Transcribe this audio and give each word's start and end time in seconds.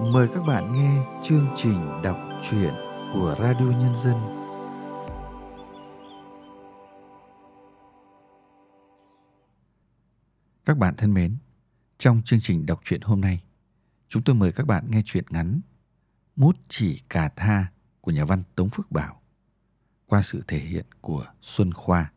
Mời 0.00 0.28
các 0.34 0.40
bạn 0.40 0.72
nghe 0.72 1.04
chương 1.22 1.46
trình 1.56 2.02
đọc 2.02 2.18
truyện 2.42 2.74
của 3.12 3.36
Radio 3.38 3.78
Nhân 3.78 3.96
dân. 3.96 4.16
Các 10.64 10.78
bạn 10.78 10.94
thân 10.96 11.14
mến, 11.14 11.36
trong 11.98 12.22
chương 12.24 12.40
trình 12.40 12.66
đọc 12.66 12.80
truyện 12.84 13.00
hôm 13.00 13.20
nay, 13.20 13.42
chúng 14.08 14.22
tôi 14.22 14.36
mời 14.36 14.52
các 14.52 14.66
bạn 14.66 14.90
nghe 14.90 15.02
truyện 15.04 15.24
ngắn 15.30 15.60
Mút 16.36 16.56
chỉ 16.68 17.02
cà 17.08 17.28
tha 17.36 17.66
của 18.00 18.10
nhà 18.10 18.24
văn 18.24 18.42
Tống 18.54 18.70
Phước 18.70 18.90
Bảo 18.90 19.20
qua 20.06 20.22
sự 20.22 20.42
thể 20.48 20.58
hiện 20.58 20.86
của 21.00 21.26
Xuân 21.42 21.72
Khoa. 21.72 22.12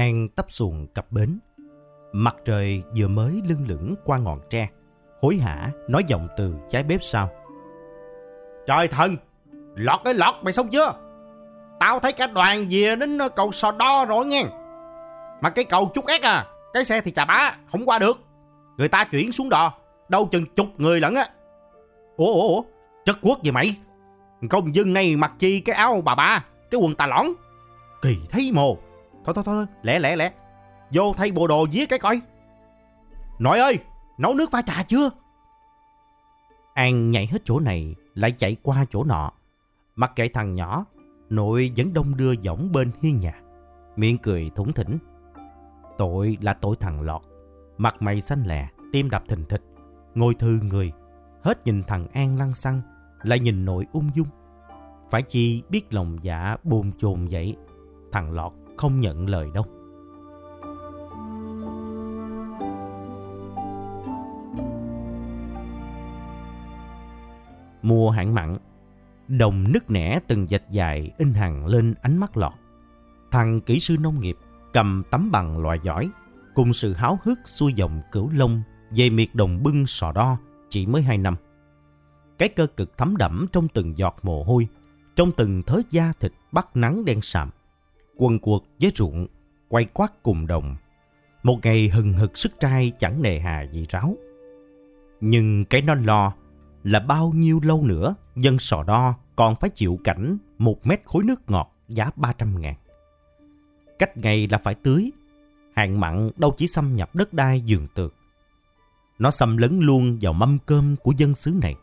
An 0.00 0.28
tấp 0.28 0.46
xuồng 0.48 0.86
cập 0.86 1.12
bến. 1.12 1.38
Mặt 2.12 2.36
trời 2.44 2.82
vừa 2.96 3.08
mới 3.08 3.40
lưng 3.48 3.64
lửng 3.68 3.94
qua 4.04 4.18
ngọn 4.18 4.38
tre. 4.50 4.68
Hối 5.22 5.36
hả 5.36 5.70
nói 5.88 6.02
giọng 6.06 6.28
từ 6.36 6.54
trái 6.70 6.82
bếp 6.82 7.02
sau. 7.02 7.30
Trời 8.66 8.88
thần! 8.88 9.16
Lọt 9.74 10.00
cái 10.04 10.14
lọt 10.14 10.34
mày 10.42 10.52
xong 10.52 10.68
chưa? 10.68 10.92
Tao 11.80 12.00
thấy 12.00 12.12
cả 12.12 12.26
đoàn 12.26 12.66
về 12.70 12.96
đến 12.96 13.18
cầu 13.36 13.52
sò 13.52 13.72
đo 13.72 14.04
rồi 14.04 14.26
nghe. 14.26 14.44
Mà 15.40 15.50
cái 15.50 15.64
cầu 15.64 15.90
chút 15.94 16.06
ác 16.06 16.22
à. 16.22 16.46
Cái 16.72 16.84
xe 16.84 17.00
thì 17.00 17.10
chà 17.10 17.24
bá, 17.24 17.52
không 17.72 17.86
qua 17.86 17.98
được. 17.98 18.18
Người 18.76 18.88
ta 18.88 19.04
chuyển 19.04 19.32
xuống 19.32 19.48
đò. 19.48 19.72
Đâu 20.08 20.28
chừng 20.32 20.46
chục 20.46 20.66
người 20.76 21.00
lẫn 21.00 21.14
á. 21.14 21.28
Ủa 22.16 22.32
ủa 22.32 22.48
ủa? 22.48 22.62
Chất 23.04 23.18
quốc 23.22 23.42
gì 23.42 23.50
mày? 23.50 23.76
Công 24.50 24.74
dân 24.74 24.92
này 24.92 25.16
mặc 25.16 25.32
chi 25.38 25.60
cái 25.60 25.76
áo 25.76 26.02
bà 26.04 26.14
ba, 26.14 26.44
cái 26.70 26.80
quần 26.80 26.94
tà 26.94 27.06
lõn. 27.06 27.26
Kỳ 28.02 28.18
thấy 28.30 28.50
mồ. 28.54 28.78
Thôi 29.24 29.34
thôi 29.34 29.44
thôi, 29.44 29.66
lẹ 29.82 29.98
lẹ 29.98 30.16
lẹ. 30.16 30.32
Vô 30.92 31.14
thay 31.16 31.32
bộ 31.32 31.46
đồ 31.46 31.66
giết 31.70 31.88
cái 31.88 31.98
coi. 31.98 32.20
Nội 33.38 33.58
ơi, 33.58 33.78
nấu 34.18 34.34
nước 34.34 34.50
pha 34.50 34.62
trà 34.62 34.82
chưa? 34.82 35.10
An 36.74 37.10
nhảy 37.10 37.26
hết 37.26 37.42
chỗ 37.44 37.60
này, 37.60 37.94
lại 38.14 38.32
chạy 38.32 38.56
qua 38.62 38.84
chỗ 38.90 39.04
nọ. 39.04 39.32
Mặc 39.96 40.12
kệ 40.16 40.28
thằng 40.28 40.54
nhỏ, 40.54 40.84
nội 41.30 41.70
vẫn 41.76 41.94
đông 41.94 42.16
đưa 42.16 42.34
giỏng 42.36 42.72
bên 42.72 42.90
hiên 43.02 43.18
nhà. 43.18 43.40
Miệng 43.96 44.18
cười 44.18 44.50
thủng 44.54 44.72
thỉnh. 44.72 44.98
Tội 45.98 46.38
là 46.40 46.54
tội 46.54 46.76
thằng 46.80 47.00
lọt. 47.02 47.22
Mặt 47.78 48.02
mày 48.02 48.20
xanh 48.20 48.42
lè, 48.46 48.68
tim 48.92 49.10
đập 49.10 49.24
thình 49.28 49.44
thịch. 49.44 49.62
Ngồi 50.14 50.34
thư 50.34 50.60
người, 50.62 50.92
hết 51.42 51.66
nhìn 51.66 51.82
thằng 51.82 52.06
An 52.12 52.38
lăng 52.38 52.54
xăng, 52.54 52.82
lại 53.22 53.38
nhìn 53.38 53.64
nội 53.64 53.86
ung 53.92 54.10
dung. 54.14 54.28
Phải 55.10 55.22
chi 55.22 55.62
biết 55.68 55.92
lòng 55.92 56.18
dạ 56.22 56.56
bồn 56.62 56.92
chồn 56.98 57.26
vậy, 57.30 57.56
thằng 58.12 58.32
lọt 58.32 58.52
không 58.80 59.00
nhận 59.00 59.28
lời 59.28 59.50
đâu. 59.54 59.64
Mùa 67.82 68.10
hạn 68.10 68.34
mặn, 68.34 68.58
đồng 69.28 69.72
nứt 69.72 69.90
nẻ 69.90 70.20
từng 70.26 70.46
dạch 70.46 70.70
dài 70.70 71.10
in 71.18 71.34
hằn 71.34 71.66
lên 71.66 71.94
ánh 72.02 72.18
mắt 72.18 72.36
lọt. 72.36 72.52
Thằng 73.30 73.60
kỹ 73.60 73.80
sư 73.80 73.96
nông 74.00 74.20
nghiệp 74.20 74.36
cầm 74.72 75.02
tấm 75.10 75.30
bằng 75.32 75.58
loại 75.58 75.78
giỏi, 75.82 76.10
cùng 76.54 76.72
sự 76.72 76.94
háo 76.94 77.18
hức 77.22 77.38
xuôi 77.44 77.72
dòng 77.72 78.02
cửu 78.12 78.30
lông 78.30 78.62
về 78.90 79.10
miệt 79.10 79.28
đồng 79.34 79.62
bưng 79.62 79.86
sò 79.86 80.12
đo 80.12 80.38
chỉ 80.68 80.86
mới 80.86 81.02
hai 81.02 81.18
năm. 81.18 81.36
Cái 82.38 82.48
cơ 82.48 82.66
cực 82.66 82.98
thấm 82.98 83.16
đẫm 83.16 83.46
trong 83.52 83.68
từng 83.68 83.98
giọt 83.98 84.16
mồ 84.22 84.44
hôi, 84.44 84.68
trong 85.16 85.32
từng 85.36 85.62
thớ 85.62 85.80
da 85.90 86.12
thịt 86.20 86.32
bắt 86.52 86.76
nắng 86.76 87.04
đen 87.04 87.20
sạm 87.20 87.50
quần 88.20 88.38
cuộc 88.38 88.66
với 88.80 88.92
ruộng, 88.94 89.26
quay 89.68 89.84
quát 89.94 90.22
cùng 90.22 90.46
đồng. 90.46 90.76
Một 91.42 91.58
ngày 91.62 91.88
hừng 91.88 92.12
hực 92.12 92.38
sức 92.38 92.60
trai 92.60 92.92
chẳng 92.98 93.22
nề 93.22 93.38
hà 93.38 93.62
gì 93.62 93.86
ráo. 93.88 94.16
Nhưng 95.20 95.64
cái 95.64 95.82
nó 95.82 95.94
lo 95.94 96.32
là 96.84 97.00
bao 97.00 97.32
nhiêu 97.34 97.60
lâu 97.62 97.82
nữa 97.82 98.14
dân 98.36 98.58
sò 98.58 98.82
đo 98.82 99.14
còn 99.36 99.56
phải 99.56 99.70
chịu 99.70 99.98
cảnh 100.04 100.38
một 100.58 100.86
mét 100.86 101.00
khối 101.04 101.24
nước 101.24 101.50
ngọt 101.50 101.72
giá 101.88 102.10
300 102.16 102.60
ngàn. 102.60 102.74
Cách 103.98 104.16
ngày 104.16 104.48
là 104.50 104.58
phải 104.58 104.74
tưới, 104.74 105.10
hạn 105.74 106.00
mặn 106.00 106.30
đâu 106.36 106.54
chỉ 106.56 106.66
xâm 106.66 106.94
nhập 106.94 107.14
đất 107.14 107.32
đai 107.32 107.60
giường 107.60 107.86
tược. 107.94 108.14
Nó 109.18 109.30
xâm 109.30 109.56
lấn 109.56 109.80
luôn 109.80 110.18
vào 110.20 110.32
mâm 110.32 110.58
cơm 110.66 110.96
của 110.96 111.12
dân 111.16 111.34
xứ 111.34 111.50
này. 111.62 111.74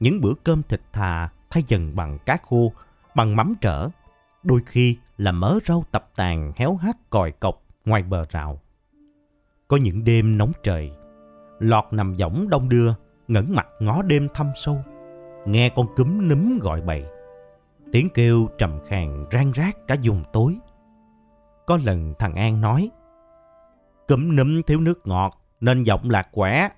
Những 0.00 0.20
bữa 0.20 0.34
cơm 0.44 0.62
thịt 0.62 0.80
thà 0.92 1.28
thay 1.50 1.62
dần 1.66 1.96
bằng 1.96 2.18
cá 2.26 2.36
khô, 2.36 2.72
bằng 3.14 3.36
mắm 3.36 3.54
trở, 3.60 3.88
đôi 4.48 4.60
khi 4.66 4.96
là 5.16 5.32
mớ 5.32 5.58
rau 5.64 5.84
tập 5.92 6.10
tàn 6.16 6.52
héo 6.56 6.74
hắt 6.74 6.96
còi 7.10 7.32
cọc 7.32 7.62
ngoài 7.84 8.02
bờ 8.02 8.24
rào. 8.28 8.60
Có 9.68 9.76
những 9.76 10.04
đêm 10.04 10.38
nóng 10.38 10.52
trời, 10.62 10.90
lọt 11.58 11.84
nằm 11.90 12.14
võng 12.14 12.48
đông 12.48 12.68
đưa, 12.68 12.94
ngẩng 13.28 13.54
mặt 13.54 13.66
ngó 13.80 14.02
đêm 14.02 14.28
thăm 14.34 14.50
sâu, 14.54 14.84
nghe 15.46 15.68
con 15.68 15.86
cúm 15.96 16.28
núm 16.28 16.58
gọi 16.58 16.80
bầy. 16.80 17.04
Tiếng 17.92 18.08
kêu 18.14 18.48
trầm 18.58 18.78
khàn 18.86 19.26
rang 19.32 19.52
rác 19.52 19.86
cả 19.86 19.96
vùng 20.04 20.24
tối. 20.32 20.56
Có 21.66 21.78
lần 21.84 22.14
thằng 22.18 22.34
An 22.34 22.60
nói, 22.60 22.90
cúm 24.08 24.36
núm 24.36 24.62
thiếu 24.62 24.80
nước 24.80 25.06
ngọt 25.06 25.42
nên 25.60 25.82
giọng 25.82 26.10
lạc 26.10 26.28
quẻ. 26.32 26.68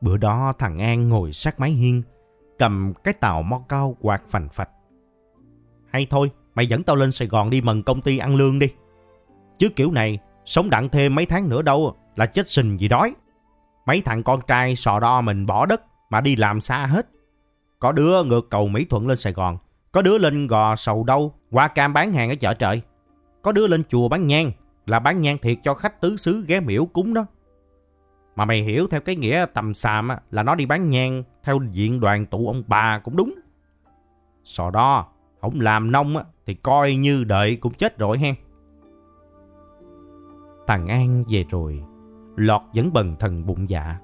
Bữa 0.00 0.16
đó 0.16 0.52
thằng 0.58 0.78
An 0.78 1.08
ngồi 1.08 1.32
sát 1.32 1.60
mái 1.60 1.70
hiên, 1.70 2.02
cầm 2.58 2.92
cái 3.04 3.14
tàu 3.14 3.42
mo 3.42 3.60
cao 3.68 3.96
quạt 4.00 4.22
phành 4.28 4.48
phạch. 4.48 4.70
Hay 5.92 6.06
thôi, 6.10 6.30
Mày 6.54 6.66
dẫn 6.66 6.82
tao 6.82 6.96
lên 6.96 7.12
Sài 7.12 7.28
Gòn 7.28 7.50
đi 7.50 7.60
mần 7.60 7.82
công 7.82 8.00
ty 8.00 8.18
ăn 8.18 8.34
lương 8.34 8.58
đi. 8.58 8.66
Chứ 9.58 9.68
kiểu 9.68 9.90
này, 9.90 10.18
sống 10.44 10.70
đặng 10.70 10.88
thêm 10.88 11.14
mấy 11.14 11.26
tháng 11.26 11.48
nữa 11.48 11.62
đâu 11.62 11.96
là 12.16 12.26
chết 12.26 12.48
sình 12.48 12.76
vì 12.76 12.88
đói. 12.88 13.14
Mấy 13.86 14.00
thằng 14.00 14.22
con 14.22 14.40
trai 14.46 14.76
sò 14.76 15.00
đo 15.00 15.20
mình 15.20 15.46
bỏ 15.46 15.66
đất 15.66 15.82
mà 16.10 16.20
đi 16.20 16.36
làm 16.36 16.60
xa 16.60 16.86
hết. 16.86 17.06
Có 17.78 17.92
đứa 17.92 18.22
ngược 18.22 18.50
cầu 18.50 18.68
Mỹ 18.68 18.84
Thuận 18.84 19.08
lên 19.08 19.16
Sài 19.16 19.32
Gòn. 19.32 19.58
Có 19.92 20.02
đứa 20.02 20.18
lên 20.18 20.46
gò 20.46 20.76
sầu 20.76 21.04
đâu, 21.04 21.34
qua 21.50 21.68
cam 21.68 21.92
bán 21.92 22.12
hàng 22.12 22.28
ở 22.28 22.34
chợ 22.34 22.54
trời. 22.54 22.80
Có 23.42 23.52
đứa 23.52 23.66
lên 23.66 23.82
chùa 23.88 24.08
bán 24.08 24.26
nhang, 24.26 24.52
là 24.86 24.98
bán 24.98 25.20
nhang 25.20 25.38
thiệt 25.38 25.58
cho 25.62 25.74
khách 25.74 26.00
tứ 26.00 26.16
xứ 26.16 26.44
ghé 26.48 26.60
miễu 26.60 26.86
cúng 26.86 27.14
đó. 27.14 27.26
Mà 28.36 28.44
mày 28.44 28.62
hiểu 28.62 28.86
theo 28.90 29.00
cái 29.00 29.16
nghĩa 29.16 29.46
tầm 29.54 29.74
xàm 29.74 30.08
là 30.30 30.42
nó 30.42 30.54
đi 30.54 30.66
bán 30.66 30.90
nhang 30.90 31.22
theo 31.44 31.60
diện 31.72 32.00
đoàn 32.00 32.26
tụ 32.26 32.46
ông 32.46 32.62
bà 32.66 32.98
cũng 32.98 33.16
đúng. 33.16 33.34
Sò 34.44 34.70
đo, 34.70 35.06
không 35.40 35.60
làm 35.60 35.92
nông 35.92 36.14
thì 36.46 36.54
coi 36.54 36.94
như 36.94 37.24
đợi 37.24 37.56
cũng 37.56 37.74
chết 37.74 37.98
rồi 37.98 38.18
hen. 38.18 38.34
Thằng 40.66 40.86
An 40.86 41.24
về 41.28 41.44
rồi, 41.48 41.82
Lọt 42.36 42.62
vẫn 42.74 42.92
bần 42.92 43.16
thần 43.18 43.46
bụng 43.46 43.68
dạ. 43.68 43.98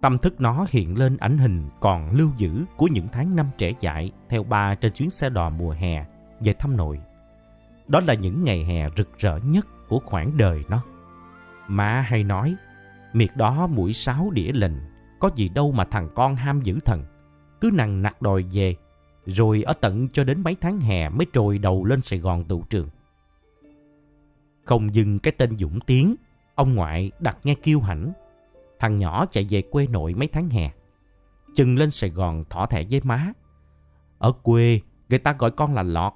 Tâm 0.00 0.18
thức 0.18 0.40
nó 0.40 0.66
hiện 0.70 0.98
lên 0.98 1.16
ảnh 1.16 1.38
hình 1.38 1.68
còn 1.80 2.10
lưu 2.12 2.28
giữ 2.36 2.64
của 2.76 2.86
những 2.86 3.08
tháng 3.12 3.36
năm 3.36 3.46
trẻ 3.58 3.72
dại 3.80 4.12
theo 4.28 4.44
ba 4.44 4.74
trên 4.74 4.92
chuyến 4.92 5.10
xe 5.10 5.30
đò 5.30 5.50
mùa 5.50 5.70
hè 5.70 6.06
về 6.40 6.52
thăm 6.52 6.76
nội. 6.76 7.00
Đó 7.88 8.00
là 8.06 8.14
những 8.14 8.44
ngày 8.44 8.64
hè 8.64 8.88
rực 8.96 9.18
rỡ 9.18 9.38
nhất 9.44 9.66
của 9.88 9.98
khoảng 9.98 10.36
đời 10.36 10.64
nó. 10.68 10.82
Má 11.68 12.00
hay 12.00 12.24
nói, 12.24 12.54
miệt 13.12 13.30
đó 13.36 13.66
mũi 13.66 13.92
sáo 13.92 14.30
đĩa 14.30 14.52
lình, 14.52 14.80
có 15.20 15.30
gì 15.34 15.48
đâu 15.48 15.72
mà 15.72 15.84
thằng 15.84 16.08
con 16.14 16.36
ham 16.36 16.60
giữ 16.60 16.78
thần. 16.84 17.04
Cứ 17.60 17.70
nằng 17.72 18.02
nặc 18.02 18.22
đòi 18.22 18.44
về 18.52 18.76
rồi 19.26 19.62
ở 19.62 19.72
tận 19.72 20.08
cho 20.08 20.24
đến 20.24 20.42
mấy 20.42 20.56
tháng 20.60 20.80
hè 20.80 21.08
mới 21.08 21.26
trồi 21.32 21.58
đầu 21.58 21.84
lên 21.84 22.00
Sài 22.00 22.18
Gòn 22.18 22.44
tụ 22.44 22.62
trường. 22.62 22.88
Không 24.64 24.94
dừng 24.94 25.18
cái 25.18 25.32
tên 25.38 25.58
Dũng 25.58 25.80
Tiến, 25.80 26.14
ông 26.54 26.74
ngoại 26.74 27.10
đặt 27.20 27.38
nghe 27.44 27.54
kêu 27.54 27.80
hãnh. 27.80 28.12
Thằng 28.78 28.96
nhỏ 28.96 29.26
chạy 29.30 29.46
về 29.50 29.62
quê 29.62 29.86
nội 29.86 30.14
mấy 30.14 30.28
tháng 30.28 30.50
hè. 30.50 30.70
Chừng 31.54 31.78
lên 31.78 31.90
Sài 31.90 32.10
Gòn 32.10 32.44
thỏ 32.50 32.66
thẻ 32.66 32.84
với 32.90 33.00
má. 33.04 33.32
Ở 34.18 34.32
quê, 34.32 34.80
người 35.08 35.18
ta 35.18 35.32
gọi 35.32 35.50
con 35.50 35.74
là 35.74 35.82
Lọt. 35.82 36.12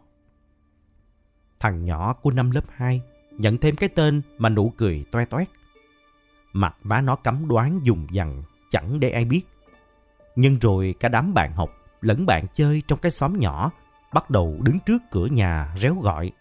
Thằng 1.61 1.85
nhỏ 1.85 2.13
của 2.13 2.31
năm 2.31 2.51
lớp 2.51 2.65
2 2.69 3.03
nhận 3.31 3.59
thêm 3.59 3.77
cái 3.77 3.89
tên 3.89 4.23
mà 4.39 4.49
nụ 4.49 4.73
cười 4.77 5.05
toe 5.11 5.25
toét. 5.25 5.49
Mặt 6.53 6.77
má 6.83 7.01
nó 7.01 7.17
cấm 7.17 7.49
đoán 7.49 7.81
dùng 7.83 8.07
dằn, 8.11 8.43
chẳng 8.71 9.01
để 9.01 9.11
ai 9.11 9.25
biết. 9.25 9.43
Nhưng 10.37 10.59
rồi 10.59 10.95
cả 11.01 11.09
đám 11.09 11.35
bạn 11.35 11.53
học 11.53 11.71
lẫn 12.07 12.27
bạn 12.27 12.47
chơi 12.55 12.83
trong 12.89 12.99
cái 12.99 13.13
xóm 13.13 13.39
nhỏ 13.39 13.71
bắt 14.15 14.31
đầu 14.31 14.57
đứng 14.63 14.81
trước 14.81 15.03
cửa 15.11 15.27
nhà 15.27 15.75
réo 15.77 15.95
gọi 15.95 16.33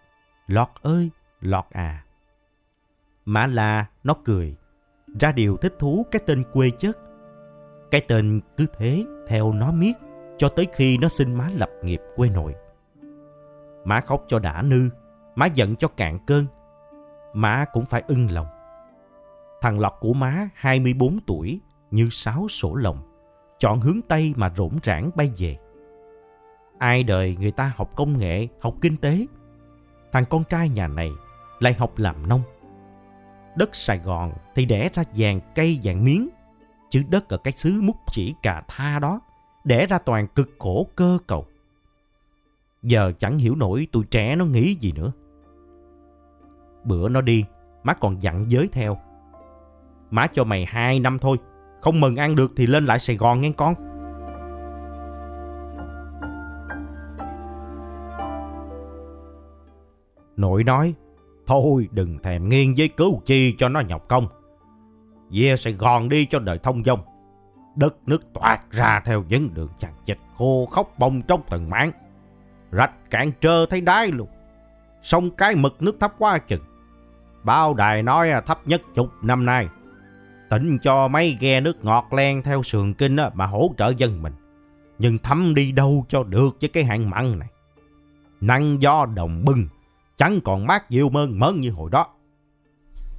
Lọt 0.48 0.68
ơi, 0.82 1.10
Lọt 1.42 1.66
à. 1.72 2.06
Mã 3.26 3.48
la 3.48 3.86
nó 4.04 4.14
cười, 4.26 4.56
ra 5.20 5.32
điều 5.32 5.58
thích 5.58 5.74
thú 5.80 6.06
cái 6.12 6.22
tên 6.26 6.44
quê 6.54 6.70
chất. 6.70 6.98
Cái 7.92 8.02
tên 8.02 8.42
cứ 8.58 8.66
thế 8.78 9.06
theo 9.28 9.52
nó 9.52 9.72
miết 9.72 9.94
cho 10.38 10.50
tới 10.50 10.68
khi 10.74 10.98
nó 10.98 11.08
xin 11.08 11.34
má 11.34 11.50
lập 11.54 11.70
nghiệp 11.84 12.02
quê 12.16 12.30
nội. 12.30 12.56
Má 13.84 14.02
khóc 14.02 14.24
cho 14.28 14.40
đã 14.40 14.62
nư, 14.62 14.90
má 15.36 15.46
giận 15.46 15.76
cho 15.76 15.88
cạn 15.88 16.20
cơn, 16.28 16.46
má 17.34 17.66
cũng 17.74 17.86
phải 17.86 18.04
ưng 18.08 18.32
lòng. 18.32 18.48
Thằng 19.62 19.80
lọt 19.80 19.94
của 20.00 20.14
má 20.14 20.50
24 20.56 21.20
tuổi 21.28 21.60
như 21.92 22.08
sáu 22.12 22.48
sổ 22.48 22.76
lồng, 22.76 23.15
chọn 23.60 23.81
hướng 23.81 24.02
Tây 24.02 24.34
mà 24.38 24.52
rỗn 24.56 24.72
rãng 24.84 25.10
bay 25.16 25.31
về. 25.38 25.57
Ai 26.78 27.04
đời 27.04 27.38
người 27.40 27.52
ta 27.52 27.74
học 27.75 27.92
công 27.96 28.18
nghệ, 28.18 28.48
học 28.62 28.75
kinh 28.81 28.98
tế. 28.98 29.25
Thằng 30.12 30.25
con 30.30 30.44
trai 30.44 30.69
nhà 30.69 30.88
này 30.88 31.12
lại 31.60 31.74
học 31.74 31.94
làm 31.98 32.30
nông. 32.30 32.42
Đất 33.56 33.75
Sài 33.75 33.98
Gòn 33.98 34.34
thì 34.56 34.66
đẻ 34.66 34.90
ra 34.94 35.04
vàng 35.16 35.40
cây 35.56 35.80
vàng 35.84 36.04
miếng, 36.04 36.30
chứ 36.90 37.04
đất 37.10 37.30
ở 37.30 37.38
cái 37.38 37.52
xứ 37.52 37.81
múc 37.81 37.96
chỉ 38.12 38.36
cà 38.44 38.63
tha 38.68 39.00
đó 39.00 39.22
đẻ 39.63 39.86
ra 39.86 39.98
toàn 39.98 40.28
cực 40.28 40.50
khổ 40.60 40.88
cơ 40.96 41.18
cầu. 41.28 41.46
Giờ 42.84 43.13
chẳng 43.19 43.38
hiểu 43.38 43.56
nổi 43.56 43.88
tụi 43.92 44.04
trẻ 44.12 44.36
nó 44.36 44.46
nghĩ 44.46 44.75
gì 44.80 44.92
nữa. 44.92 45.12
Bữa 46.84 47.10
nó 47.10 47.22
đi, 47.22 47.46
má 47.84 47.94
còn 47.94 48.22
dặn 48.22 48.52
giới 48.52 48.69
theo. 48.72 48.98
Má 50.12 50.28
cho 50.28 50.44
mày 50.44 50.66
hai 50.66 51.00
năm 51.00 51.19
thôi, 51.19 51.38
không 51.86 52.02
mừng 52.02 52.16
ăn 52.16 52.36
được 52.36 52.52
thì 52.56 52.68
lên 52.68 52.86
lại 52.86 53.00
Sài 53.00 53.16
Gòn 53.16 53.42
nghe 53.42 53.52
con. 53.58 53.74
Nội 60.38 60.64
nói, 60.64 60.94
thôi 61.48 61.88
đừng 61.92 62.20
thèm 62.24 62.50
nghiêng 62.50 62.74
với 62.78 62.90
cứu 62.98 63.22
chi 63.26 63.56
cho 63.58 63.70
nó 63.70 63.80
nhọc 63.80 64.08
công. 64.08 64.28
Về 65.32 65.56
Sài 65.58 65.74
Gòn 65.74 66.10
đi 66.10 66.26
cho 66.26 66.40
đời 66.40 66.58
thông 66.58 66.84
dông 66.84 67.00
Đất 67.76 67.96
nước 68.06 68.34
toát 68.34 68.72
ra 68.72 69.02
theo 69.06 69.24
vấn 69.30 69.54
đường 69.54 69.70
chằng 69.78 69.94
chịt 70.06 70.18
khô 70.38 70.68
khóc 70.72 70.94
bông 70.98 71.22
trong 71.22 71.42
từng 71.50 71.70
mảng. 71.70 71.92
Rạch 72.72 73.10
cạn 73.10 73.31
trơ 73.42 73.66
thấy 73.66 73.81
đáy 73.81 74.12
luôn. 74.12 74.28
Sông 75.02 75.31
cái 75.31 75.56
mực 75.56 75.81
nước 75.81 75.98
thấp 76.00 76.14
quá 76.18 76.38
chừng. 76.38 76.64
Bao 77.44 77.74
đài 77.74 78.04
nói 78.04 78.31
thấp 78.46 78.68
nhất 78.68 78.81
chục 78.94 79.10
năm 79.22 79.46
nay. 79.46 79.68
Tỉnh 80.56 80.78
cho 80.80 81.07
mấy 81.07 81.38
ghe 81.40 81.62
nước 81.62 81.86
ngọt 81.86 82.13
len 82.13 82.44
theo 82.44 82.63
sườn 82.63 82.94
kinh 82.94 83.18
mà 83.34 83.46
hỗ 83.46 83.69
trợ 83.78 83.94
dân 83.98 84.22
mình. 84.22 84.34
Nhưng 85.00 85.18
thấm 85.18 85.56
đi 85.56 85.72
đâu 85.72 86.06
cho 86.07 86.24
được 86.24 86.57
với 86.62 86.69
cái 86.69 86.84
hạn 86.84 87.10
mặn 87.10 87.40
này. 87.40 87.48
Năng 88.42 88.81
do 88.81 89.06
đồng 89.06 89.46
bưng, 89.46 89.68
chẳng 90.18 90.40
còn 90.44 90.68
mát 90.68 90.90
dịu 90.90 91.10
mơn 91.10 91.40
mớn 91.40 91.62
như 91.62 91.72
hồi 91.72 91.90
đó. 91.92 92.07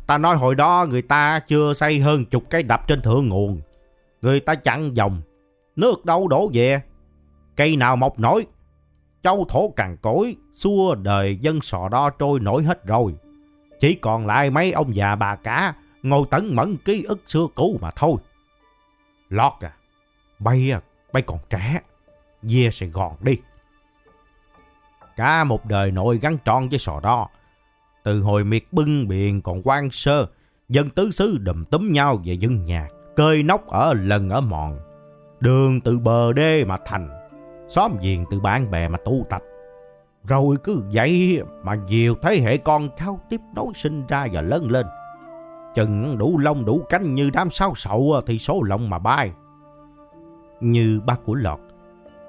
Ta 0.06 0.18
nói 0.18 0.36
hồi 0.36 0.54
đó 0.54 0.86
người 0.90 1.02
ta 1.02 1.38
chưa 1.38 1.74
xây 1.74 2.00
hơn 2.00 2.24
chục 2.24 2.50
cái 2.50 2.62
đập 2.62 2.88
trên 2.88 3.02
thượng 3.02 3.28
nguồn. 3.28 3.60
Người 4.22 4.40
ta 4.40 4.54
chặn 4.54 4.96
dòng, 4.96 5.22
nước 5.76 6.04
đâu 6.04 6.28
đổ 6.28 6.50
về. 6.52 6.80
Cây 7.56 7.76
nào 7.76 7.96
mọc 7.96 8.18
nổi, 8.18 8.46
châu 9.22 9.46
thổ 9.48 9.72
cằn 9.76 9.96
cối, 9.96 10.36
xua 10.52 10.94
đời 10.94 11.36
dân 11.40 11.60
sò 11.60 11.88
đo 11.88 12.10
trôi 12.10 12.40
nổi 12.40 12.62
hết 12.62 12.86
rồi. 12.86 13.14
Chỉ 13.80 13.94
còn 13.94 14.26
lại 14.26 14.50
mấy 14.50 14.72
ông 14.72 14.96
già 14.96 15.16
bà 15.16 15.36
cả 15.36 15.74
ngồi 16.08 16.26
tận 16.30 16.56
mẫn 16.56 16.76
ký 16.76 17.02
ức 17.02 17.22
xưa 17.26 17.46
cũ 17.54 17.78
mà 17.80 17.90
thôi. 17.96 18.16
Lót 19.28 19.52
à, 19.60 19.72
bay 20.38 20.70
à, 20.72 20.80
bay 21.12 21.22
còn 21.22 21.38
trẻ, 21.50 21.80
về 22.42 22.68
Sài 22.72 22.88
Gòn 22.88 23.16
đi. 23.20 23.38
Cả 25.16 25.44
một 25.44 25.66
đời 25.66 25.90
nội 25.90 26.18
gắn 26.22 26.38
tròn 26.44 26.68
với 26.68 26.78
sò 26.78 27.00
đo. 27.00 27.28
Từ 28.04 28.20
hồi 28.20 28.44
miệt 28.44 28.62
bưng 28.72 29.08
biển 29.08 29.42
còn 29.42 29.62
quan 29.64 29.90
sơ, 29.90 30.26
dân 30.68 30.90
tứ 30.90 31.10
xứ 31.10 31.38
đùm 31.38 31.64
túm 31.64 31.92
nhau 31.92 32.20
về 32.24 32.34
dân 32.34 32.64
nhà, 32.64 32.88
cơi 33.16 33.42
nóc 33.42 33.66
ở 33.66 33.94
lần 33.94 34.30
ở 34.30 34.40
mòn. 34.40 34.78
Đường 35.40 35.80
từ 35.80 35.98
bờ 35.98 36.32
đê 36.32 36.64
mà 36.64 36.76
thành, 36.84 37.28
xóm 37.68 37.92
giềng 38.02 38.24
từ 38.30 38.40
bạn 38.40 38.70
bè 38.70 38.88
mà 38.88 38.98
tu 39.04 39.26
tập. 39.30 39.42
Rồi 40.24 40.56
cứ 40.64 40.82
vậy 40.92 41.42
mà 41.62 41.74
nhiều 41.74 42.14
thế 42.22 42.36
hệ 42.36 42.56
con 42.56 42.88
cháu 42.96 43.20
tiếp 43.30 43.40
nối 43.54 43.72
sinh 43.74 44.06
ra 44.06 44.26
và 44.32 44.40
lớn 44.40 44.70
lên. 44.70 44.86
Chừng 45.76 46.18
đủ 46.18 46.38
lông 46.38 46.64
đủ 46.64 46.86
cánh 46.88 47.14
như 47.14 47.30
đám 47.30 47.50
sao 47.50 47.72
sậu 47.74 48.12
à, 48.14 48.20
thì 48.26 48.38
số 48.38 48.62
lông 48.62 48.90
mà 48.90 48.98
bay. 48.98 49.32
Như 50.60 51.00
ba 51.06 51.14
của 51.24 51.34
lọt, 51.34 51.60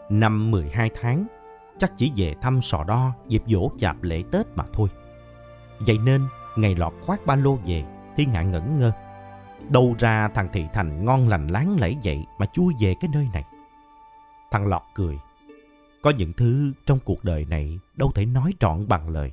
năm 0.09 0.51
12 0.51 0.89
tháng, 1.01 1.27
chắc 1.77 1.91
chỉ 1.97 2.11
về 2.15 2.33
thăm 2.41 2.61
sò 2.61 2.83
đo 2.83 3.13
dịp 3.27 3.43
dỗ 3.45 3.69
chạp 3.77 4.03
lễ 4.03 4.23
Tết 4.31 4.45
mà 4.55 4.63
thôi. 4.73 4.89
Vậy 5.79 5.97
nên, 5.97 6.27
ngày 6.55 6.75
lọt 6.75 6.93
khoác 7.01 7.25
ba 7.25 7.35
lô 7.35 7.55
về, 7.65 7.83
thiên 8.15 8.31
hạ 8.31 8.43
ngẩn 8.43 8.79
ngơ. 8.79 8.91
Đâu 9.69 9.95
ra 9.99 10.27
thằng 10.27 10.49
Thị 10.53 10.65
Thành 10.73 11.05
ngon 11.05 11.27
lành 11.27 11.47
láng 11.47 11.77
lẫy 11.79 11.95
vậy 12.03 12.25
mà 12.39 12.45
chui 12.45 12.73
về 12.79 12.95
cái 12.99 13.09
nơi 13.13 13.27
này. 13.33 13.43
Thằng 14.51 14.67
Lọt 14.67 14.81
cười. 14.95 15.17
Có 16.01 16.09
những 16.09 16.33
thứ 16.33 16.73
trong 16.85 16.99
cuộc 17.05 17.23
đời 17.23 17.45
này 17.45 17.79
đâu 17.95 18.11
thể 18.15 18.25
nói 18.25 18.51
trọn 18.59 18.87
bằng 18.87 19.09
lời. 19.09 19.31